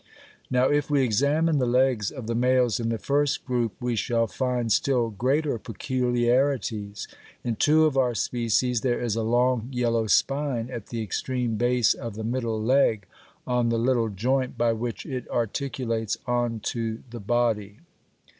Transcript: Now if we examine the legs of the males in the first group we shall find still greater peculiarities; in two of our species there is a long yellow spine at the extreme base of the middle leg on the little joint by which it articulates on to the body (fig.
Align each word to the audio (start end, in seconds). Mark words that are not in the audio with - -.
Now 0.49 0.65
if 0.67 0.89
we 0.89 1.03
examine 1.03 1.59
the 1.59 1.67
legs 1.67 2.09
of 2.09 2.25
the 2.25 2.33
males 2.33 2.79
in 2.79 2.89
the 2.89 2.97
first 2.97 3.45
group 3.45 3.73
we 3.79 3.95
shall 3.95 4.25
find 4.25 4.71
still 4.71 5.11
greater 5.11 5.59
peculiarities; 5.59 7.07
in 7.43 7.55
two 7.55 7.85
of 7.85 7.95
our 7.95 8.15
species 8.15 8.81
there 8.81 8.99
is 8.99 9.15
a 9.15 9.21
long 9.21 9.69
yellow 9.71 10.07
spine 10.07 10.71
at 10.71 10.87
the 10.87 11.03
extreme 11.03 11.53
base 11.55 11.93
of 11.93 12.15
the 12.15 12.23
middle 12.23 12.59
leg 12.59 13.05
on 13.45 13.69
the 13.69 13.77
little 13.77 14.09
joint 14.09 14.57
by 14.57 14.73
which 14.73 15.05
it 15.05 15.29
articulates 15.29 16.17
on 16.25 16.61
to 16.61 17.03
the 17.11 17.19
body 17.19 17.73
(fig. 17.73 17.81